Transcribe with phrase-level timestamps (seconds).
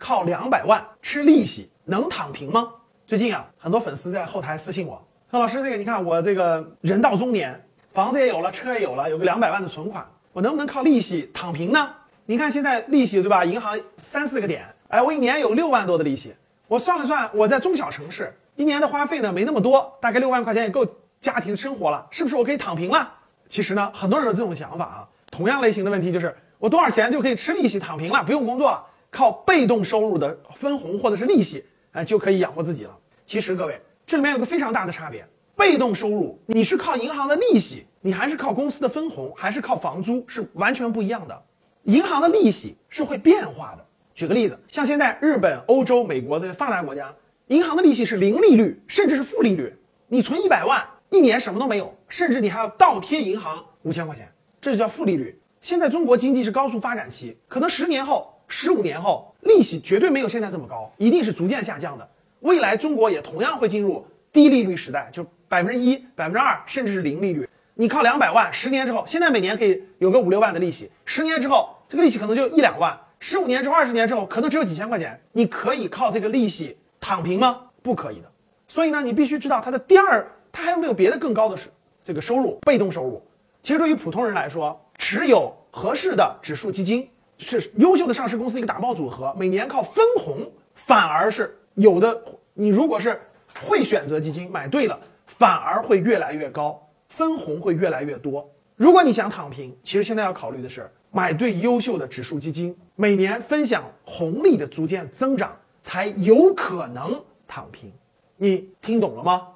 [0.00, 2.72] 靠两百万吃利息能躺平吗？
[3.06, 7.62] 最近啊，很多粉丝在后台私信我说：“老师，这个你看我这个人到中年，
[7.92, 11.90] 房子也有了，车也有了，有个两百万的存款，我能不能靠利息躺平呢？
[12.24, 13.44] 你看现在利息对吧？
[13.44, 16.34] 银行三四个点，哎，我一年有六万多的利息。
[16.66, 20.86] 我算了算，我在中小城市一年的花费呢没那么多，大概六万块钱也够
[21.20, 23.12] 家庭生活了，是不是我可以躺平了？
[23.48, 25.08] 其实呢，很多人有这种想法啊。
[25.30, 32.96] 同样类型的问题就是我多少钱就可以吃利息躺平了，不用工作了。”靠被动收入的分红或者是利息，哎，就可以养活自己了。
[33.26, 41.42] 其实各位，这里面有个非常大的差别：被动收入，你是靠银行的利息，你还是靠公司的分红，还是靠房租，是完全不一样的。
[41.84, 43.86] 银行的利息是会变化的。
[44.14, 47.12] 举个例子，像现在日本、欧洲、美国这些发达国家，
[47.48, 49.74] 银行的利息是零利率，甚至是负利率。
[50.08, 55.40] 你存一百万，一年什么都没有，甚至你还要倒贴银行五千块钱，这就叫负利率。
[55.60, 58.29] 现在中国经济是高速发展期，可能十年后。
[58.52, 62.06] 十五年后，利息绝对没有现在这么高，一定是逐渐下降的。
[62.40, 67.48] 未来中国也同样会进入低利率时代，就百分之一、百分之二，甚至是零利率。
[67.74, 75.18] 你靠两百万，十年之后，现在每年可以有个五六万的利息，十年之后，这个利息可能就一两万；十五年之后、二十年之后，可能只有几千块钱。
[75.30, 77.62] 你可以靠这个利息躺平吗？
[77.82, 78.28] 不可以的。
[78.66, 81.68] 所以呢，你必须知道它的第二，它还有没有别的更高的是
[82.02, 83.22] 这个收入，被动收入。
[83.62, 87.08] 其实对于普通人来说，持有合适的指数基金。
[87.40, 92.22] 是优秀的上市公司一个打包组合，每年靠分红，反而是有的。
[92.54, 93.18] 你如果是
[93.66, 98.48] 会选择基金，买对了，反而会越来越高，分红会越来越多。
[98.76, 107.90] 如果你想躺平，其实现在要考虑的是买对优秀的指数基金，每年分享红利的逐渐增长，才有可能躺平。
[108.36, 109.48] 你听懂了吗？